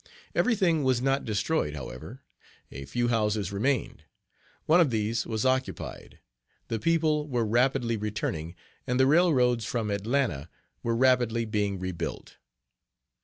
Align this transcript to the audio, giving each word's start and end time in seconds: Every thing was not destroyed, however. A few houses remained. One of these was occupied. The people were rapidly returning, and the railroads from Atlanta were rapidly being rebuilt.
Every 0.33 0.55
thing 0.55 0.81
was 0.83 0.99
not 0.99 1.25
destroyed, 1.25 1.75
however. 1.75 2.21
A 2.71 2.85
few 2.85 3.09
houses 3.09 3.51
remained. 3.51 4.05
One 4.65 4.81
of 4.81 4.89
these 4.89 5.27
was 5.27 5.45
occupied. 5.45 6.17
The 6.69 6.79
people 6.79 7.27
were 7.27 7.45
rapidly 7.45 7.97
returning, 7.97 8.55
and 8.87 8.99
the 8.99 9.05
railroads 9.05 9.63
from 9.63 9.91
Atlanta 9.91 10.49
were 10.81 10.95
rapidly 10.95 11.45
being 11.45 11.77
rebuilt. 11.77 12.37